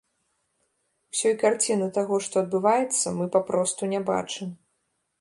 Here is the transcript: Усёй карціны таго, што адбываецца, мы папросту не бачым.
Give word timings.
Усёй 1.15 1.35
карціны 1.43 1.91
таго, 1.99 2.21
што 2.29 2.35
адбываецца, 2.43 3.15
мы 3.21 3.31
папросту 3.39 3.83
не 3.97 4.05
бачым. 4.13 4.61